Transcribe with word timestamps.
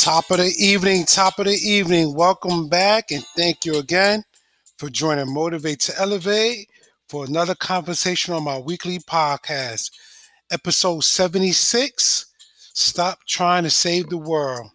Top 0.00 0.30
of 0.30 0.38
the 0.38 0.54
evening, 0.56 1.04
top 1.04 1.40
of 1.40 1.46
the 1.46 1.54
evening. 1.56 2.14
Welcome 2.14 2.68
back 2.68 3.10
and 3.10 3.24
thank 3.36 3.64
you 3.64 3.78
again 3.78 4.22
for 4.76 4.88
joining 4.88 5.34
Motivate 5.34 5.80
to 5.80 5.98
Elevate 5.98 6.68
for 7.08 7.24
another 7.24 7.56
conversation 7.56 8.32
on 8.32 8.44
my 8.44 8.58
weekly 8.58 9.00
podcast, 9.00 9.90
episode 10.52 11.02
76 11.02 12.26
Stop 12.74 13.18
Trying 13.26 13.64
to 13.64 13.70
Save 13.70 14.08
the 14.08 14.18
World. 14.18 14.70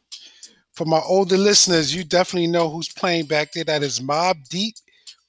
For 0.74 0.84
my 0.84 1.00
older 1.00 1.38
listeners, 1.38 1.96
you 1.96 2.04
definitely 2.04 2.48
know 2.48 2.70
who's 2.70 2.90
playing 2.90 3.28
back 3.28 3.54
there. 3.54 3.64
That 3.64 3.82
is 3.82 4.02
Mobb 4.02 4.50
Deep, 4.50 4.76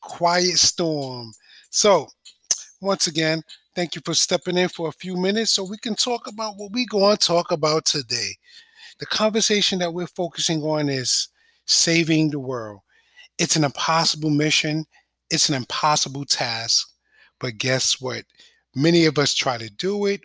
Quiet 0.01 0.59
Storm. 0.59 1.33
So, 1.71 2.09
once 2.81 3.07
again, 3.07 3.43
thank 3.77 3.95
you 3.95 4.03
for 4.05 4.15
stepping 4.15 4.57
in 4.57 4.69
for 4.69 4.89
a 4.89 4.93
few 4.93 5.17
minutes 5.17 5.53
so 5.53 5.63
we 5.63 5.79
can 5.79 5.95
talk 5.95 6.27
about 6.27 6.55
what 6.57 6.73
we're 6.73 6.85
going 6.91 7.17
to 7.17 7.27
talk 7.27 7.53
about 7.53 7.85
today. 7.85 8.33
The 9.01 9.07
conversation 9.07 9.79
that 9.81 9.93
we're 9.93 10.07
focusing 10.07 10.63
on 10.63 10.89
is 10.89 11.29
saving 11.67 12.31
the 12.31 12.39
world. 12.39 12.81
It's 13.39 13.57
an 13.57 13.65
impossible 13.65 14.31
mission, 14.31 14.85
it's 15.31 15.49
an 15.49 15.55
impossible 15.55 16.25
task. 16.25 16.87
But 17.41 17.59
guess 17.59 18.01
what? 18.01 18.25
Many 18.75 19.07
of 19.07 19.19
us 19.19 19.35
try 19.35 19.59
to 19.59 19.69
do 19.71 20.07
it. 20.07 20.21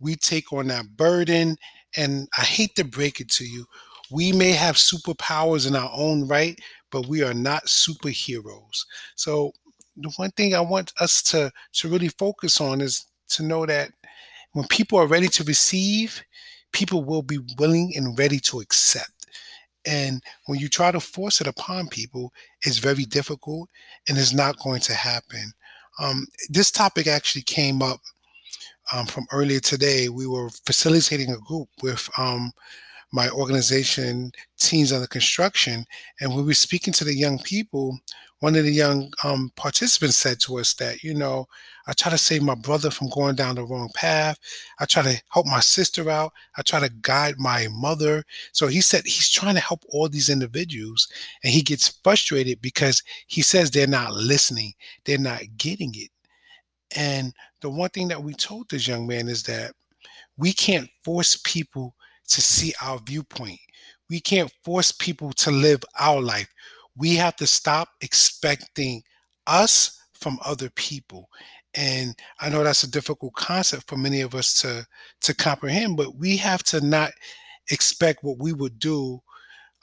We 0.00 0.16
take 0.16 0.52
on 0.52 0.68
that 0.68 0.96
burden. 0.96 1.56
And 1.96 2.28
I 2.36 2.42
hate 2.42 2.74
to 2.76 2.84
break 2.84 3.20
it 3.20 3.28
to 3.32 3.44
you. 3.44 3.66
We 4.10 4.32
may 4.32 4.52
have 4.52 4.76
superpowers 4.76 5.68
in 5.68 5.76
our 5.76 5.90
own 5.94 6.26
right, 6.26 6.58
but 6.90 7.06
we 7.06 7.22
are 7.22 7.34
not 7.34 7.66
superheroes. 7.66 8.84
So 9.14 9.52
the 9.96 10.10
one 10.16 10.30
thing 10.32 10.54
I 10.54 10.60
want 10.60 10.92
us 11.00 11.22
to, 11.24 11.52
to 11.74 11.88
really 11.88 12.08
focus 12.08 12.60
on 12.60 12.80
is 12.80 13.06
to 13.30 13.44
know 13.44 13.66
that 13.66 13.92
when 14.52 14.66
people 14.66 14.98
are 14.98 15.06
ready 15.06 15.28
to 15.28 15.44
receive, 15.44 16.22
people 16.72 17.04
will 17.04 17.22
be 17.22 17.38
willing 17.58 17.92
and 17.96 18.18
ready 18.18 18.38
to 18.40 18.60
accept. 18.60 19.26
And 19.86 20.22
when 20.46 20.58
you 20.58 20.68
try 20.68 20.90
to 20.90 21.00
force 21.00 21.40
it 21.40 21.46
upon 21.46 21.88
people, 21.88 22.32
it's 22.62 22.78
very 22.78 23.04
difficult 23.04 23.68
and 24.08 24.18
it's 24.18 24.34
not 24.34 24.58
going 24.58 24.80
to 24.82 24.94
happen. 24.94 25.52
Um, 25.98 26.26
this 26.48 26.70
topic 26.70 27.06
actually 27.06 27.42
came 27.42 27.82
up 27.82 28.00
um, 28.92 29.06
from 29.06 29.26
earlier 29.32 29.60
today. 29.60 30.08
We 30.08 30.26
were 30.26 30.50
facilitating 30.66 31.30
a 31.30 31.38
group 31.38 31.68
with 31.82 32.08
um, 32.18 32.52
my 33.12 33.28
organization, 33.30 34.32
Teens 34.58 34.92
Under 34.92 35.06
Construction, 35.06 35.84
and 36.20 36.30
when 36.30 36.40
we 36.40 36.46
were 36.46 36.54
speaking 36.54 36.92
to 36.94 37.04
the 37.04 37.14
young 37.14 37.38
people 37.38 37.98
one 38.40 38.56
of 38.56 38.64
the 38.64 38.72
young 38.72 39.12
um, 39.22 39.52
participants 39.54 40.16
said 40.16 40.40
to 40.40 40.58
us 40.58 40.72
that, 40.74 41.02
you 41.02 41.14
know, 41.14 41.46
I 41.86 41.92
try 41.92 42.10
to 42.10 42.18
save 42.18 42.42
my 42.42 42.54
brother 42.54 42.90
from 42.90 43.10
going 43.10 43.34
down 43.34 43.56
the 43.56 43.64
wrong 43.64 43.90
path. 43.94 44.38
I 44.78 44.86
try 44.86 45.02
to 45.02 45.22
help 45.28 45.46
my 45.46 45.60
sister 45.60 46.08
out. 46.08 46.32
I 46.56 46.62
try 46.62 46.80
to 46.80 46.92
guide 47.02 47.34
my 47.38 47.68
mother. 47.70 48.24
So 48.52 48.66
he 48.66 48.80
said 48.80 49.02
he's 49.04 49.28
trying 49.28 49.56
to 49.56 49.60
help 49.60 49.84
all 49.90 50.08
these 50.08 50.30
individuals 50.30 51.06
and 51.44 51.52
he 51.52 51.60
gets 51.60 52.00
frustrated 52.02 52.62
because 52.62 53.02
he 53.26 53.42
says 53.42 53.70
they're 53.70 53.86
not 53.86 54.14
listening, 54.14 54.72
they're 55.04 55.18
not 55.18 55.42
getting 55.58 55.92
it. 55.94 56.10
And 56.96 57.34
the 57.60 57.68
one 57.68 57.90
thing 57.90 58.08
that 58.08 58.22
we 58.22 58.32
told 58.32 58.70
this 58.70 58.88
young 58.88 59.06
man 59.06 59.28
is 59.28 59.42
that 59.44 59.72
we 60.38 60.54
can't 60.54 60.88
force 61.04 61.38
people 61.44 61.94
to 62.30 62.40
see 62.40 62.72
our 62.82 62.98
viewpoint. 63.06 63.58
We 64.08 64.20
can't 64.20 64.52
force 64.64 64.92
people 64.92 65.32
to 65.34 65.50
live 65.50 65.82
our 65.98 66.20
life. 66.20 66.48
We 66.96 67.14
have 67.16 67.36
to 67.36 67.46
stop 67.46 67.88
expecting 68.00 69.02
us 69.46 69.98
from 70.14 70.38
other 70.44 70.70
people. 70.70 71.28
And 71.74 72.16
i 72.40 72.48
know 72.48 72.64
that's 72.64 72.82
a 72.82 72.90
difficult 72.90 73.32
concept 73.34 73.88
for 73.88 73.96
many 73.96 74.22
of 74.22 74.34
us 74.34 74.60
to 74.60 74.84
to 75.20 75.32
comprehend 75.32 75.96
but 75.96 76.16
we 76.16 76.36
have 76.36 76.64
to 76.64 76.80
not 76.80 77.12
expect 77.70 78.24
what 78.24 78.38
we 78.38 78.52
would 78.52 78.76
do 78.80 79.20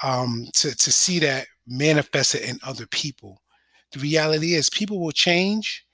um, 0.04 0.48
to, 0.54 0.76
to 0.76 0.92
see 0.92 1.20
that 1.20 1.48
manifested 1.66 2.42
in 2.42 2.60
other 2.64 2.86
people. 2.88 3.42
The 3.94 4.00
reality 4.00 4.54
is 4.54 4.70
people 4.70 5.00
will 5.00 5.12
change 5.12 5.86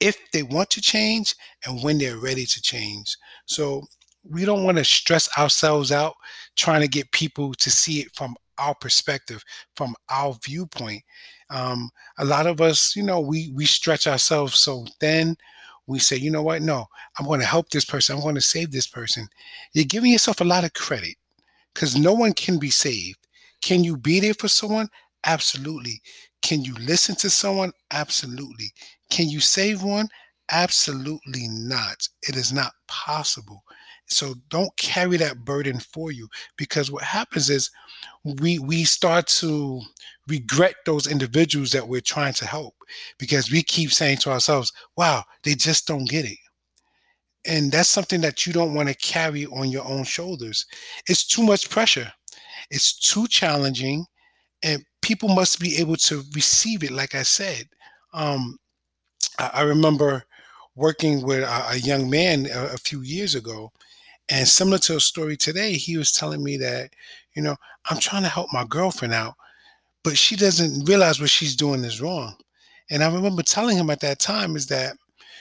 if 0.00 0.18
they 0.32 0.42
want 0.42 0.70
to 0.70 0.80
change 0.80 1.34
and 1.66 1.82
when 1.82 1.98
they're 1.98 2.18
ready 2.18 2.46
to 2.46 2.62
change. 2.62 3.16
So 3.46 3.82
we 4.24 4.44
don't 4.44 4.64
want 4.64 4.78
to 4.78 4.84
stress 4.84 5.28
ourselves 5.38 5.92
out 5.92 6.14
trying 6.56 6.80
to 6.80 6.88
get 6.88 7.10
people 7.12 7.54
to 7.54 7.70
see 7.70 8.00
it 8.00 8.14
from 8.14 8.36
our 8.58 8.74
perspective, 8.74 9.42
from 9.76 9.94
our 10.10 10.36
viewpoint. 10.44 11.02
Um, 11.50 11.90
a 12.18 12.24
lot 12.24 12.46
of 12.46 12.60
us, 12.60 12.94
you 12.96 13.02
know, 13.02 13.20
we 13.20 13.50
we 13.54 13.64
stretch 13.64 14.06
ourselves 14.06 14.58
so 14.58 14.86
thin. 15.00 15.36
We 15.86 15.98
say, 15.98 16.16
you 16.16 16.30
know 16.30 16.42
what? 16.42 16.60
No, 16.60 16.86
I'm 17.18 17.26
going 17.26 17.40
to 17.40 17.46
help 17.46 17.70
this 17.70 17.84
person. 17.84 18.16
I'm 18.16 18.22
going 18.22 18.34
to 18.34 18.40
save 18.42 18.70
this 18.70 18.86
person. 18.86 19.26
You're 19.72 19.86
giving 19.86 20.12
yourself 20.12 20.40
a 20.40 20.44
lot 20.44 20.64
of 20.64 20.74
credit 20.74 21.14
because 21.72 21.96
no 21.96 22.12
one 22.12 22.34
can 22.34 22.58
be 22.58 22.70
saved. 22.70 23.26
Can 23.62 23.82
you 23.84 23.96
be 23.96 24.20
there 24.20 24.34
for 24.34 24.48
someone? 24.48 24.88
Absolutely. 25.24 26.02
Can 26.42 26.62
you 26.62 26.74
listen 26.74 27.14
to 27.16 27.30
someone? 27.30 27.72
Absolutely. 27.90 28.72
Can 29.10 29.28
you 29.28 29.40
save 29.40 29.82
one? 29.82 30.08
Absolutely 30.50 31.48
not. 31.48 32.06
It 32.22 32.36
is 32.36 32.52
not 32.52 32.72
possible. 32.86 33.64
So 34.08 34.34
don't 34.48 34.74
carry 34.76 35.16
that 35.18 35.44
burden 35.44 35.78
for 35.78 36.10
you 36.12 36.28
because 36.56 36.90
what 36.90 37.04
happens 37.04 37.50
is 37.50 37.70
we 38.24 38.58
we 38.58 38.84
start 38.84 39.26
to 39.26 39.80
regret 40.26 40.74
those 40.86 41.06
individuals 41.06 41.70
that 41.72 41.86
we're 41.86 42.00
trying 42.00 42.34
to 42.34 42.46
help 42.46 42.74
because 43.18 43.50
we 43.50 43.62
keep 43.62 43.92
saying 43.92 44.18
to 44.18 44.30
ourselves, 44.30 44.72
wow, 44.96 45.24
they 45.42 45.54
just 45.54 45.86
don't 45.86 46.08
get 46.08 46.24
it. 46.24 46.38
And 47.46 47.70
that's 47.70 47.88
something 47.88 48.20
that 48.22 48.46
you 48.46 48.52
don't 48.52 48.74
want 48.74 48.88
to 48.88 48.94
carry 48.94 49.46
on 49.46 49.70
your 49.70 49.84
own 49.84 50.04
shoulders. 50.04 50.66
It's 51.06 51.26
too 51.26 51.42
much 51.42 51.70
pressure. 51.70 52.12
It's 52.70 52.98
too 52.98 53.26
challenging 53.28 54.04
and 54.62 54.84
people 55.02 55.28
must 55.28 55.60
be 55.60 55.76
able 55.76 55.96
to 55.96 56.22
receive 56.34 56.82
it 56.82 56.90
like 56.90 57.14
I 57.14 57.22
said. 57.22 57.68
Um, 58.12 58.58
I, 59.38 59.50
I 59.54 59.62
remember 59.62 60.24
working 60.74 61.22
with 61.22 61.42
a, 61.42 61.70
a 61.70 61.76
young 61.76 62.10
man 62.10 62.46
a, 62.46 62.74
a 62.74 62.78
few 62.78 63.02
years 63.02 63.34
ago 63.34 63.72
and 64.28 64.46
similar 64.46 64.78
to 64.78 64.96
a 64.96 65.00
story 65.00 65.36
today, 65.36 65.72
he 65.72 65.96
was 65.96 66.12
telling 66.12 66.42
me 66.42 66.56
that, 66.58 66.90
you 67.34 67.42
know, 67.42 67.56
I'm 67.88 67.98
trying 67.98 68.22
to 68.22 68.28
help 68.28 68.52
my 68.52 68.64
girlfriend 68.64 69.14
out, 69.14 69.34
but 70.04 70.18
she 70.18 70.36
doesn't 70.36 70.84
realize 70.86 71.20
what 71.20 71.30
she's 71.30 71.56
doing 71.56 71.84
is 71.84 72.00
wrong. 72.00 72.36
And 72.90 73.02
I 73.02 73.12
remember 73.12 73.42
telling 73.42 73.76
him 73.76 73.90
at 73.90 74.00
that 74.00 74.18
time 74.18 74.56
is 74.56 74.66
that 74.66 74.96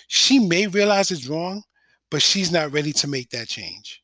she 0.07 0.39
may 0.39 0.67
realize 0.67 1.11
it's 1.11 1.27
wrong, 1.27 1.63
but 2.09 2.21
she's 2.21 2.51
not 2.51 2.71
ready 2.71 2.93
to 2.93 3.07
make 3.07 3.29
that 3.31 3.47
change. 3.47 4.01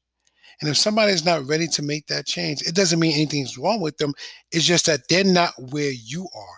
And 0.61 0.69
if 0.69 0.77
somebody 0.77 1.11
is 1.11 1.25
not 1.25 1.45
ready 1.45 1.67
to 1.67 1.81
make 1.81 2.07
that 2.07 2.25
change, 2.25 2.61
it 2.61 2.75
doesn't 2.75 2.99
mean 2.99 3.13
anything's 3.13 3.57
wrong 3.57 3.81
with 3.81 3.97
them. 3.97 4.13
It's 4.51 4.65
just 4.65 4.85
that 4.85 5.01
they're 5.09 5.23
not 5.23 5.53
where 5.71 5.91
you 5.91 6.27
are. 6.35 6.57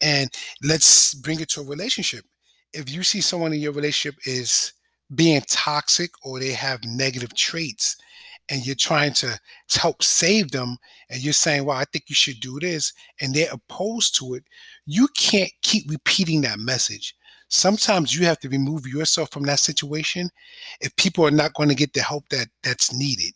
And 0.00 0.30
let's 0.62 1.14
bring 1.14 1.40
it 1.40 1.48
to 1.50 1.60
a 1.60 1.64
relationship. 1.64 2.24
If 2.72 2.90
you 2.90 3.02
see 3.02 3.20
someone 3.20 3.52
in 3.52 3.60
your 3.60 3.72
relationship 3.72 4.18
is 4.26 4.72
being 5.14 5.40
toxic 5.48 6.10
or 6.22 6.38
they 6.38 6.52
have 6.52 6.84
negative 6.84 7.34
traits 7.34 7.96
and 8.50 8.66
you're 8.66 8.74
trying 8.74 9.12
to 9.12 9.38
help 9.78 10.02
save 10.02 10.50
them 10.50 10.76
and 11.10 11.22
you're 11.22 11.32
saying 11.32 11.64
well 11.64 11.76
i 11.76 11.84
think 11.84 12.04
you 12.08 12.14
should 12.14 12.40
do 12.40 12.58
this 12.60 12.92
and 13.20 13.34
they're 13.34 13.52
opposed 13.52 14.18
to 14.18 14.34
it 14.34 14.44
you 14.90 15.06
can't 15.08 15.52
keep 15.60 15.88
repeating 15.90 16.40
that 16.40 16.58
message. 16.58 17.14
Sometimes 17.48 18.16
you 18.16 18.24
have 18.24 18.38
to 18.40 18.48
remove 18.48 18.86
yourself 18.86 19.30
from 19.30 19.42
that 19.42 19.58
situation 19.58 20.30
if 20.80 20.96
people 20.96 21.26
are 21.26 21.30
not 21.30 21.52
going 21.52 21.68
to 21.68 21.74
get 21.74 21.92
the 21.92 22.00
help 22.00 22.26
that 22.30 22.48
that's 22.62 22.94
needed. 22.94 23.34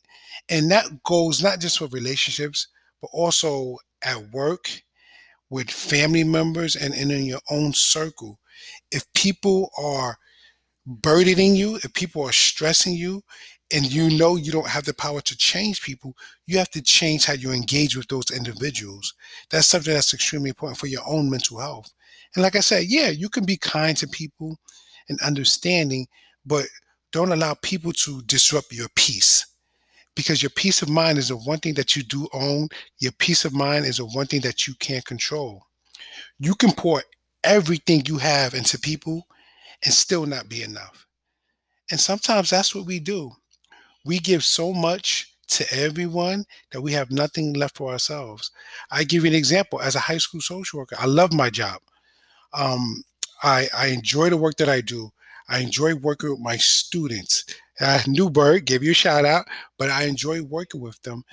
And 0.49 0.71
that 0.71 0.87
goes 1.03 1.43
not 1.43 1.61
just 1.61 1.79
for 1.79 1.89
relationships 1.89 2.69
but 3.03 3.11
also 3.13 3.77
at 4.03 4.33
work 4.33 4.67
with 5.51 5.71
family 5.71 6.25
members 6.25 6.75
and, 6.75 6.95
and 6.95 7.13
in 7.13 7.27
your 7.27 7.41
own 7.51 7.75
circle. 7.75 8.39
If 8.91 9.05
people 9.13 9.71
are 9.77 10.17
burdening 10.87 11.55
you, 11.55 11.77
if 11.77 11.93
people 11.95 12.23
are 12.23 12.33
stressing 12.33 12.95
you, 12.95 13.23
and 13.73 13.91
you 13.91 14.11
know 14.19 14.37
you 14.37 14.53
don't 14.53 14.69
have 14.69 14.85
the 14.85 14.95
power 14.95 15.21
to 15.23 15.37
change 15.37 15.83
people, 15.83 16.15
you 16.47 16.59
have 16.59 16.71
to 16.71 16.83
change 16.83 17.25
how 17.25 17.33
you 17.33 17.53
engage 17.53 17.97
with 17.97 18.07
those 18.09 18.31
individuals. 18.31 19.15
That's 19.51 19.67
something 19.67 19.95
that's 19.95 20.13
extremely 20.13 20.51
important 20.51 20.79
for 20.79 20.89
your 20.89 21.03
own 21.07 21.31
mental 21.31 21.59
health. 21.59 21.91
And 22.35 22.43
like 22.43 22.57
I 22.57 22.61
said, 22.61 22.85
yeah, 22.87 23.09
you 23.09 23.29
can 23.29 23.45
be 23.45 23.57
kind 23.57 23.97
to 23.99 24.07
people 24.09 24.59
and 25.09 25.21
understanding, 25.23 26.07
but 26.45 26.67
don't 27.13 27.33
allow 27.33 27.55
people 27.63 27.93
to 27.93 28.23
disrupt 28.23 28.73
your 28.73 28.89
peace 28.95 29.47
because 30.15 30.43
your 30.43 30.51
peace 30.51 30.83
of 30.83 30.89
mind 30.89 31.19
is 31.19 31.29
the 31.29 31.37
one 31.37 31.59
thing 31.59 31.75
that 31.75 31.97
you 31.97 32.03
do 32.03 32.29
own. 32.33 32.69
Your 32.99 33.13
peace 33.13 33.45
of 33.45 33.55
mind 33.55 33.87
is 33.87 33.99
the 33.99 34.07
one 34.07 34.27
thing 34.27 34.41
that 34.43 34.67
you 34.67 34.75
can't 34.81 35.05
control. 35.05 35.63
You 36.39 36.55
can 36.55 36.73
pour 36.73 37.03
everything 37.45 38.03
you 38.07 38.19
have 38.19 38.55
into 38.55 38.79
people 38.79 39.27
and 39.85 39.95
still 39.95 40.27
not 40.27 40.49
be 40.49 40.63
enough. 40.63 41.07
And 41.91 42.01
sometimes 42.01 42.51
that's 42.51 42.75
what 42.75 42.87
we 42.87 43.01
do. 43.01 43.33
We 44.05 44.19
give 44.19 44.45
so 44.45 44.73
much 44.73 45.35
to 45.49 45.67
everyone 45.75 46.45
that 46.71 46.81
we 46.81 46.93
have 46.93 47.11
nothing 47.11 47.53
left 47.53 47.77
for 47.77 47.93
ourselves. 47.93 48.51
I 48.91 49.05
give 49.05 49.25
you 49.25 49.31
an 49.31 49.37
example. 49.37 49.81
As 49.81 49.95
a 49.95 50.01
high 50.01 50.19
school 50.19 50.41
social 50.41 50.79
worker, 50.79 50.97
I 50.99 51.07
love 51.07 51.33
my 51.33 51.51
job. 51.51 51.81
Um, 52.55 53.03
I, 53.43 53.69
I 53.77 53.87
enjoy 53.89 54.31
the 54.31 54.37
work 54.37 54.57
that 54.57 54.69
I 54.69 54.81
do. 54.81 55.11
I 55.49 55.59
enjoy 55.59 55.95
working 55.97 56.31
with 56.31 56.41
my 56.41 56.57
students. 56.57 57.45
uh, 57.81 58.01
Newberg, 58.07 58.65
give 58.65 58.83
you 58.83 58.93
a 58.93 58.95
shout 58.95 59.25
out, 59.25 59.47
but 59.79 59.91
I 59.91 60.05
enjoy 60.05 60.43
working 60.43 60.81
with 60.81 61.01
them. 61.03 61.25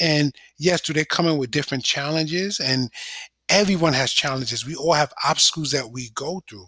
And 0.00 0.34
yes, 0.58 0.80
do 0.80 0.92
they 0.92 1.04
come 1.04 1.26
in 1.26 1.38
with 1.38 1.50
different 1.50 1.84
challenges? 1.84 2.60
And 2.60 2.90
everyone 3.48 3.92
has 3.92 4.12
challenges. 4.12 4.66
We 4.66 4.74
all 4.74 4.94
have 4.94 5.12
obstacles 5.24 5.70
that 5.72 5.90
we 5.90 6.10
go 6.14 6.42
through. 6.48 6.66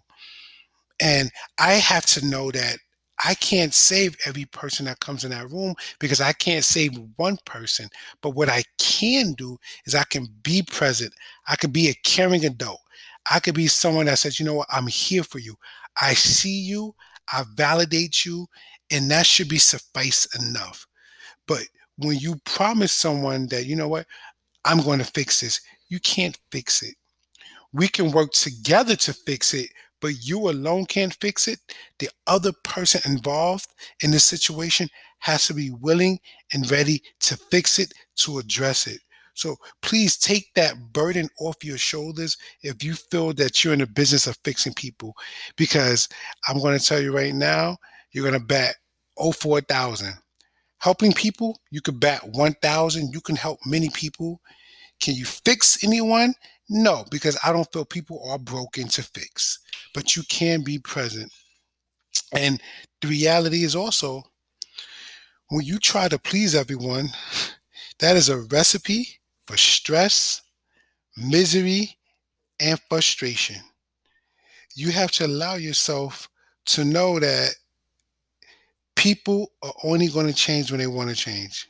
And 1.00 1.30
I 1.58 1.74
have 1.74 2.06
to 2.06 2.26
know 2.26 2.50
that 2.50 2.76
I 3.24 3.34
can't 3.34 3.74
save 3.74 4.16
every 4.24 4.46
person 4.46 4.86
that 4.86 5.00
comes 5.00 5.24
in 5.24 5.30
that 5.30 5.50
room 5.50 5.74
because 5.98 6.20
I 6.20 6.32
can't 6.32 6.64
save 6.64 6.98
one 7.16 7.36
person. 7.44 7.88
But 8.22 8.30
what 8.30 8.48
I 8.48 8.62
can 8.78 9.34
do 9.34 9.58
is 9.86 9.94
I 9.94 10.04
can 10.04 10.26
be 10.42 10.62
present. 10.62 11.12
I 11.46 11.56
could 11.56 11.72
be 11.72 11.88
a 11.88 11.94
caring 12.04 12.44
adult. 12.46 12.80
I 13.30 13.40
could 13.40 13.54
be 13.54 13.66
someone 13.66 14.06
that 14.06 14.18
says, 14.18 14.40
you 14.40 14.46
know 14.46 14.54
what, 14.54 14.68
I'm 14.70 14.86
here 14.86 15.22
for 15.22 15.38
you. 15.38 15.54
I 16.00 16.14
see 16.14 16.60
you, 16.60 16.94
I 17.32 17.44
validate 17.54 18.24
you, 18.24 18.46
and 18.90 19.10
that 19.10 19.26
should 19.26 19.48
be 19.48 19.58
suffice 19.58 20.26
enough. 20.40 20.86
But 21.46 21.62
when 21.98 22.18
you 22.18 22.36
promise 22.44 22.92
someone 22.92 23.46
that, 23.48 23.66
you 23.66 23.76
know 23.76 23.88
what, 23.88 24.06
I'm 24.64 24.80
going 24.80 24.98
to 24.98 25.04
fix 25.04 25.40
this, 25.40 25.60
you 25.88 26.00
can't 26.00 26.38
fix 26.50 26.82
it. 26.82 26.94
We 27.72 27.88
can 27.88 28.10
work 28.10 28.32
together 28.32 28.96
to 28.96 29.12
fix 29.12 29.54
it, 29.54 29.68
but 30.00 30.24
you 30.24 30.50
alone 30.50 30.86
can't 30.86 31.16
fix 31.20 31.48
it. 31.48 31.58
The 31.98 32.08
other 32.26 32.52
person 32.64 33.00
involved 33.10 33.68
in 34.02 34.10
the 34.10 34.20
situation 34.20 34.88
has 35.18 35.46
to 35.46 35.54
be 35.54 35.70
willing 35.70 36.18
and 36.52 36.70
ready 36.70 37.02
to 37.20 37.36
fix 37.36 37.78
it, 37.78 37.92
to 38.16 38.38
address 38.38 38.86
it. 38.86 39.00
So 39.34 39.56
please 39.80 40.16
take 40.16 40.52
that 40.54 40.92
burden 40.92 41.28
off 41.40 41.64
your 41.64 41.78
shoulders 41.78 42.36
if 42.62 42.82
you 42.84 42.94
feel 42.94 43.32
that 43.34 43.62
you're 43.62 43.72
in 43.72 43.78
the 43.78 43.86
business 43.86 44.26
of 44.26 44.38
fixing 44.44 44.74
people. 44.74 45.14
Because 45.56 46.08
I'm 46.48 46.58
going 46.58 46.78
to 46.78 46.84
tell 46.84 47.00
you 47.00 47.14
right 47.14 47.34
now, 47.34 47.78
you're 48.12 48.28
going 48.28 48.38
to 48.38 48.46
bat 48.46 48.74
04,000. 49.18 50.12
Helping 50.78 51.12
people, 51.12 51.60
you 51.70 51.80
could 51.80 52.00
bat 52.00 52.26
1,000. 52.28 53.12
You 53.12 53.20
can 53.20 53.36
help 53.36 53.60
many 53.66 53.90
people. 53.90 54.40
Can 55.00 55.14
you 55.14 55.24
fix 55.24 55.82
anyone? 55.82 56.34
No, 56.68 57.04
because 57.10 57.38
I 57.44 57.52
don't 57.52 57.70
feel 57.72 57.84
people 57.84 58.22
are 58.28 58.38
broken 58.38 58.88
to 58.88 59.02
fix, 59.02 59.58
but 59.94 60.14
you 60.14 60.22
can 60.28 60.62
be 60.62 60.78
present. 60.78 61.32
And 62.32 62.60
the 63.00 63.08
reality 63.08 63.64
is 63.64 63.74
also 63.74 64.22
when 65.48 65.64
you 65.64 65.78
try 65.78 66.08
to 66.08 66.18
please 66.18 66.54
everyone, 66.54 67.08
that 67.98 68.16
is 68.16 68.28
a 68.28 68.42
recipe 68.42 69.08
for 69.46 69.56
stress, 69.56 70.42
misery, 71.16 71.96
and 72.60 72.80
frustration. 72.88 73.56
You 74.76 74.92
have 74.92 75.10
to 75.12 75.26
allow 75.26 75.56
yourself 75.56 76.28
to 76.66 76.84
know 76.84 77.18
that 77.18 77.54
people 78.94 79.50
are 79.62 79.72
only 79.82 80.08
going 80.08 80.26
to 80.26 80.32
change 80.32 80.70
when 80.70 80.78
they 80.78 80.86
want 80.86 81.10
to 81.10 81.16
change. 81.16 81.66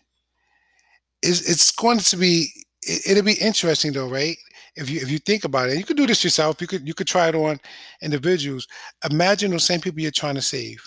It's, 1.22 1.48
it's 1.48 1.70
going 1.70 2.00
to 2.00 2.16
be 2.16 2.48
it, 2.82 3.16
will 3.16 3.22
be 3.22 3.34
interesting 3.34 3.92
though, 3.92 4.08
right? 4.08 4.36
If 4.76 4.88
you 4.88 5.00
if 5.00 5.10
you 5.10 5.18
think 5.18 5.44
about 5.44 5.68
it, 5.68 5.78
you 5.78 5.84
could 5.84 5.96
do 5.96 6.06
this 6.06 6.24
yourself. 6.24 6.60
You 6.60 6.66
could 6.66 6.86
you 6.86 6.94
could 6.94 7.06
try 7.06 7.28
it 7.28 7.34
on 7.34 7.60
individuals. 8.02 8.66
Imagine 9.10 9.50
those 9.50 9.64
same 9.64 9.80
people 9.80 10.00
you're 10.00 10.10
trying 10.10 10.36
to 10.36 10.42
save, 10.42 10.82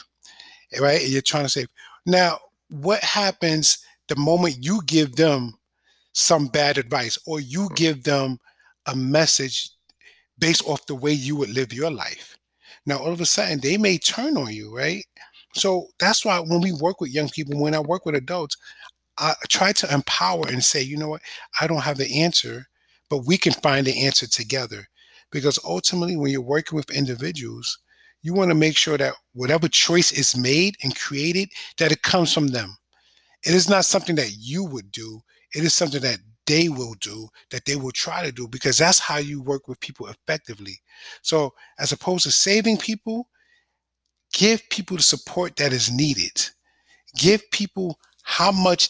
right? 0.80 1.06
You're 1.06 1.22
trying 1.22 1.44
to 1.44 1.50
save. 1.50 1.68
Now, 2.06 2.40
what 2.70 3.04
happens 3.04 3.80
the 4.08 4.16
moment 4.16 4.58
you 4.64 4.82
give 4.86 5.16
them 5.16 5.54
some 6.14 6.48
bad 6.48 6.78
advice 6.78 7.18
or 7.26 7.40
you 7.40 7.70
mm. 7.70 7.76
give 7.76 8.04
them 8.04 8.40
a 8.88 8.96
message 8.96 9.70
based 10.40 10.64
off 10.68 10.86
the 10.86 10.96
way 10.96 11.12
you 11.12 11.36
would 11.36 11.50
live 11.50 11.74
your 11.74 11.92
life? 11.92 12.38
Now, 12.86 12.98
all 12.98 13.12
of 13.12 13.22
a 13.22 13.26
sudden, 13.26 13.60
they 13.60 13.78
may 13.78 13.98
turn 13.98 14.38
on 14.38 14.54
you, 14.54 14.76
right? 14.76 15.06
So 15.56 15.88
that's 16.00 16.26
why 16.26 16.40
when 16.40 16.62
we 16.62 16.72
work 16.72 17.00
with 17.00 17.14
young 17.14 17.30
people, 17.30 17.60
when 17.60 17.76
I 17.76 17.80
work 17.80 18.06
with 18.06 18.16
adults, 18.16 18.58
I 19.18 19.34
try 19.50 19.72
to 19.74 19.94
empower 19.94 20.48
and 20.48 20.64
say, 20.64 20.82
you 20.82 20.98
know 20.98 21.10
what, 21.10 21.22
I 21.60 21.68
don't 21.68 21.84
have 21.84 21.98
the 21.98 22.22
answer, 22.22 22.68
but 23.10 23.26
we 23.26 23.38
can 23.38 23.54
find 23.54 23.86
the 23.86 24.06
answer 24.06 24.28
together. 24.28 24.88
Because 25.32 25.60
ultimately, 25.66 26.16
when 26.16 26.32
you're 26.32 26.42
working 26.42 26.76
with 26.76 26.92
individuals, 26.92 27.80
you 28.22 28.34
want 28.34 28.50
to 28.50 28.56
make 28.56 28.78
sure 28.78 28.98
that 28.98 29.14
whatever 29.34 29.68
choice 29.68 30.12
is 30.12 30.38
made 30.38 30.78
and 30.84 30.96
created, 30.96 31.50
that 31.78 31.92
it 31.92 32.02
comes 32.04 32.34
from 32.34 32.48
them. 32.48 32.78
It 33.46 33.54
is 33.54 33.70
not 33.70 33.86
something 33.86 34.16
that 34.16 34.32
you 34.38 34.64
would 34.64 34.92
do. 34.92 35.22
It 35.54 35.64
is 35.64 35.74
something 35.74 36.02
that 36.02 36.20
they 36.46 36.70
will 36.70 36.96
do, 37.02 37.28
that 37.52 37.66
they 37.66 37.76
will 37.76 37.92
try 37.92 38.24
to 38.24 38.32
do, 38.32 38.48
because 38.48 38.78
that's 38.78 39.00
how 39.00 39.18
you 39.18 39.42
work 39.42 39.68
with 39.68 39.80
people 39.80 40.08
effectively. 40.08 40.80
So, 41.22 41.54
as 41.80 41.92
opposed 41.92 42.24
to 42.24 42.32
saving 42.32 42.78
people, 42.78 43.28
give 44.34 44.62
people 44.70 44.98
the 44.98 45.04
support 45.04 45.56
that 45.58 45.74
is 45.74 45.92
needed. 45.92 46.50
Give 47.18 47.42
people 47.52 48.00
how 48.24 48.52
much 48.52 48.90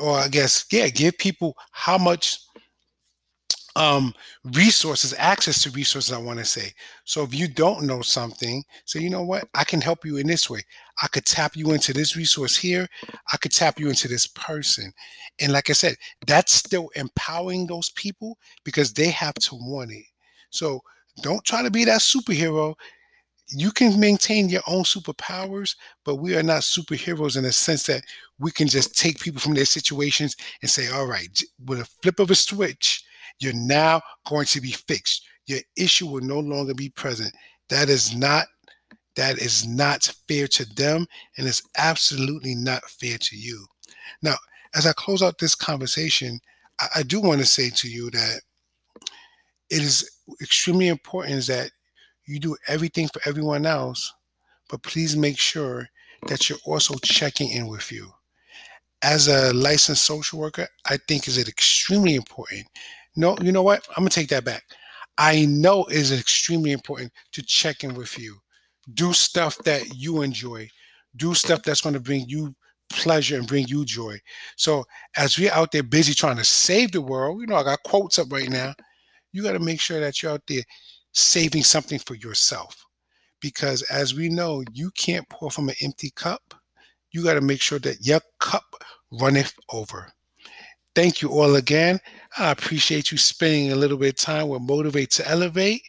or 0.00 0.18
I 0.18 0.28
guess, 0.28 0.64
yeah, 0.70 0.88
give 0.88 1.18
people 1.18 1.56
how 1.72 1.98
much 1.98 2.40
um, 3.76 4.12
resources, 4.44 5.14
access 5.16 5.62
to 5.62 5.70
resources, 5.70 6.12
I 6.12 6.18
want 6.18 6.38
to 6.38 6.44
say. 6.44 6.72
So 7.04 7.22
if 7.22 7.34
you 7.34 7.48
don't 7.48 7.86
know 7.86 8.02
something, 8.02 8.64
say, 8.84 9.00
you 9.00 9.10
know 9.10 9.22
what, 9.22 9.48
I 9.54 9.64
can 9.64 9.80
help 9.80 10.04
you 10.04 10.16
in 10.16 10.26
this 10.26 10.50
way. 10.50 10.60
I 11.02 11.06
could 11.08 11.24
tap 11.24 11.56
you 11.56 11.72
into 11.72 11.92
this 11.92 12.16
resource 12.16 12.56
here. 12.56 12.88
I 13.32 13.36
could 13.36 13.52
tap 13.52 13.78
you 13.78 13.88
into 13.88 14.08
this 14.08 14.26
person. 14.26 14.92
And 15.40 15.52
like 15.52 15.70
I 15.70 15.74
said, 15.74 15.96
that's 16.26 16.52
still 16.52 16.90
empowering 16.96 17.66
those 17.66 17.90
people 17.90 18.38
because 18.64 18.92
they 18.92 19.08
have 19.10 19.34
to 19.34 19.54
want 19.54 19.92
it. 19.92 20.04
So 20.50 20.80
don't 21.22 21.44
try 21.44 21.62
to 21.62 21.70
be 21.70 21.84
that 21.84 22.00
superhero 22.00 22.74
you 23.52 23.70
can 23.70 23.98
maintain 23.98 24.48
your 24.48 24.62
own 24.66 24.84
superpowers, 24.84 25.76
but 26.04 26.16
we 26.16 26.36
are 26.36 26.42
not 26.42 26.62
superheroes 26.62 27.36
in 27.36 27.44
the 27.44 27.52
sense 27.52 27.84
that 27.84 28.04
we 28.38 28.50
can 28.50 28.68
just 28.68 28.98
take 28.98 29.20
people 29.20 29.40
from 29.40 29.54
their 29.54 29.64
situations 29.64 30.36
and 30.62 30.70
say, 30.70 30.88
all 30.88 31.06
right, 31.06 31.42
with 31.66 31.80
a 31.80 31.88
flip 32.02 32.20
of 32.20 32.30
a 32.30 32.34
switch, 32.34 33.04
you're 33.40 33.52
now 33.54 34.00
going 34.26 34.46
to 34.46 34.60
be 34.60 34.72
fixed. 34.72 35.26
Your 35.46 35.60
issue 35.76 36.06
will 36.06 36.20
no 36.20 36.38
longer 36.38 36.74
be 36.74 36.90
present. 36.90 37.34
That 37.68 37.88
is 37.88 38.14
not 38.14 38.46
that 39.16 39.38
is 39.38 39.66
not 39.66 40.14
fair 40.28 40.46
to 40.46 40.64
them 40.76 41.04
and 41.36 41.46
it's 41.46 41.62
absolutely 41.76 42.54
not 42.54 42.82
fair 42.84 43.18
to 43.18 43.36
you. 43.36 43.66
Now, 44.22 44.36
as 44.74 44.86
I 44.86 44.92
close 44.92 45.20
out 45.20 45.38
this 45.38 45.56
conversation, 45.56 46.38
I, 46.80 46.86
I 46.96 47.02
do 47.02 47.20
want 47.20 47.40
to 47.40 47.46
say 47.46 47.70
to 47.70 47.88
you 47.88 48.10
that 48.10 48.40
it 49.68 49.82
is 49.82 50.08
extremely 50.40 50.88
important 50.88 51.46
that 51.46 51.70
you 52.30 52.38
do 52.38 52.56
everything 52.68 53.08
for 53.08 53.20
everyone 53.26 53.66
else, 53.66 54.12
but 54.68 54.82
please 54.82 55.16
make 55.16 55.38
sure 55.38 55.88
that 56.28 56.48
you're 56.48 56.58
also 56.64 56.94
checking 57.02 57.50
in 57.50 57.66
with 57.66 57.90
you. 57.90 58.10
As 59.02 59.28
a 59.28 59.52
licensed 59.54 60.04
social 60.04 60.38
worker, 60.38 60.68
I 60.86 60.98
think 61.08 61.26
is 61.26 61.38
it 61.38 61.48
extremely 61.48 62.14
important. 62.14 62.66
No, 63.16 63.36
you 63.42 63.50
know 63.50 63.62
what? 63.62 63.86
I'm 63.90 64.02
gonna 64.02 64.10
take 64.10 64.28
that 64.28 64.44
back. 64.44 64.62
I 65.18 65.46
know 65.46 65.84
it 65.84 65.96
is 65.96 66.12
extremely 66.12 66.72
important 66.72 67.12
to 67.32 67.42
check 67.42 67.82
in 67.82 67.94
with 67.94 68.18
you. 68.18 68.36
Do 68.94 69.12
stuff 69.12 69.58
that 69.64 69.94
you 69.96 70.22
enjoy. 70.22 70.68
Do 71.16 71.34
stuff 71.34 71.62
that's 71.62 71.80
to 71.80 72.00
bring 72.00 72.26
you 72.28 72.54
pleasure 72.90 73.36
and 73.36 73.46
bring 73.46 73.66
you 73.66 73.84
joy. 73.84 74.18
So 74.56 74.84
as 75.16 75.38
we're 75.38 75.52
out 75.52 75.72
there 75.72 75.82
busy 75.82 76.14
trying 76.14 76.36
to 76.36 76.44
save 76.44 76.92
the 76.92 77.00
world, 77.00 77.40
you 77.40 77.46
know, 77.46 77.56
I 77.56 77.62
got 77.62 77.82
quotes 77.84 78.18
up 78.18 78.32
right 78.32 78.48
now. 78.48 78.74
You 79.32 79.42
got 79.42 79.52
to 79.52 79.58
make 79.58 79.80
sure 79.80 80.00
that 80.00 80.22
you're 80.22 80.32
out 80.32 80.42
there 80.48 80.62
saving 81.12 81.64
something 81.64 81.98
for 81.98 82.14
yourself. 82.14 82.84
Because 83.40 83.82
as 83.82 84.14
we 84.14 84.28
know, 84.28 84.62
you 84.72 84.90
can't 84.92 85.28
pour 85.28 85.50
from 85.50 85.68
an 85.68 85.74
empty 85.82 86.10
cup. 86.10 86.54
You 87.12 87.24
got 87.24 87.34
to 87.34 87.40
make 87.40 87.60
sure 87.60 87.78
that 87.80 88.06
your 88.06 88.20
cup 88.38 88.64
runneth 89.12 89.54
over. 89.72 90.12
Thank 90.94 91.22
you 91.22 91.30
all 91.30 91.54
again. 91.54 92.00
I 92.38 92.50
appreciate 92.50 93.10
you 93.12 93.18
spending 93.18 93.72
a 93.72 93.76
little 93.76 93.96
bit 93.96 94.10
of 94.10 94.16
time 94.16 94.48
with 94.48 94.62
Motivate 94.62 95.10
to 95.12 95.28
Elevate. 95.28 95.82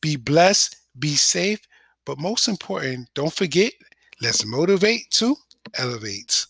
Be 0.00 0.16
blessed, 0.16 0.76
be 0.98 1.14
safe, 1.14 1.60
but 2.04 2.18
most 2.18 2.48
important, 2.48 3.08
don't 3.14 3.32
forget, 3.32 3.72
let's 4.20 4.44
motivate 4.44 5.10
to 5.12 5.36
elevate. 5.74 6.46